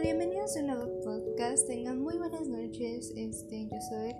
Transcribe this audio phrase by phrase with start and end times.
[0.00, 3.12] días, tengan muy buenas noches.
[3.16, 4.14] Este, yo soy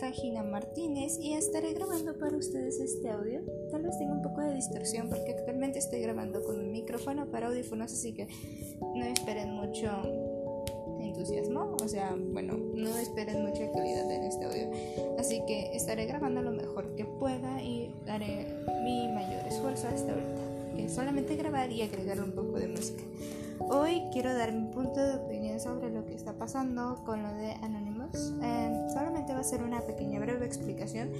[0.00, 3.40] Regina Martínez y estaré grabando para ustedes este audio.
[3.70, 7.48] Tal vez tenga un poco de distorsión porque actualmente estoy grabando con un micrófono para
[7.48, 8.26] audífonos, así que
[8.80, 9.90] no esperen mucho
[11.00, 14.70] entusiasmo, o sea, bueno, no esperen mucha calidad en este audio.
[15.18, 18.46] Así que estaré grabando lo mejor que pueda y daré
[18.82, 23.02] mi mayor esfuerzo hasta ahorita, que solamente grabar y agregar un poco de música.
[23.70, 27.52] Hoy quiero dar mi punto de opinión sobre lo que está pasando con lo de
[27.62, 28.34] Anonymous.
[28.42, 31.10] Eh, solamente va a ser una pequeña breve explicación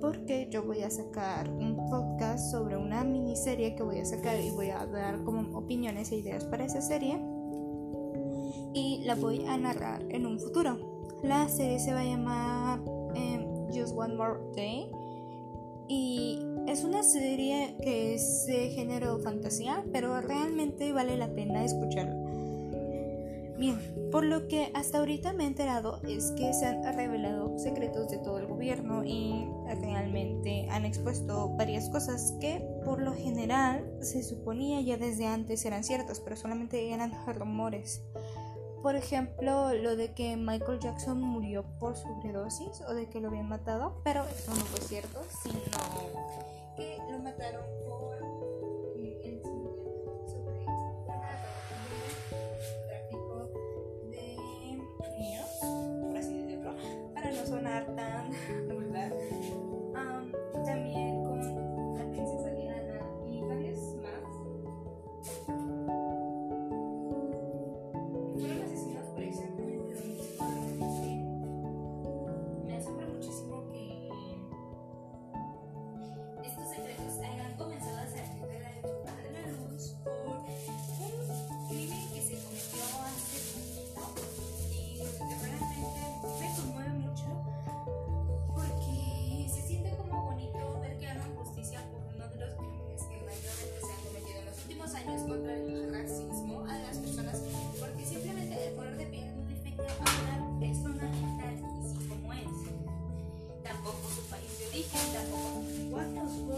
[0.00, 4.50] porque yo voy a sacar un podcast sobre una miniserie que voy a sacar y
[4.50, 7.20] voy a dar como opiniones e ideas para esa serie
[8.74, 10.78] y la voy a narrar en un futuro.
[11.22, 12.80] La serie se va a llamar
[13.14, 14.90] eh, Just One More Day
[15.88, 22.22] y es una serie que es de género fantasía, pero realmente vale la pena escucharla.
[23.58, 23.78] Bien,
[24.10, 28.18] por lo que hasta ahorita me he enterado es que se han revelado secretos de
[28.18, 29.46] todo el gobierno y
[29.80, 35.84] realmente han expuesto varias cosas que por lo general se suponía ya desde antes eran
[35.84, 38.02] ciertas, pero solamente eran rumores.
[38.82, 43.48] Por ejemplo, lo de que Michael Jackson murió por sobredosis o de que lo habían
[43.48, 45.60] matado, pero esto no fue cierto, sino
[46.76, 48.16] que lo mataron por
[49.24, 49.40] el
[54.10, 54.36] de
[55.18, 55.46] niños,
[57.14, 58.32] para no sonar tan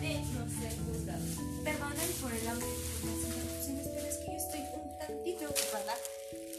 [0.00, 1.32] derechos de ser juzgados.
[1.64, 2.66] Perdonen por el audio
[3.04, 5.94] las interrupciones, pero es que yo estoy un tantito ocupada.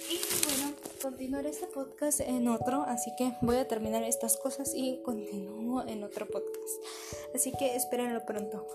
[0.10, 5.02] Y bueno, continuaré este podcast en otro, así que voy a terminar estas cosas y
[5.04, 6.76] continúo en otro podcast.
[7.34, 8.66] Así que espérenlo pronto.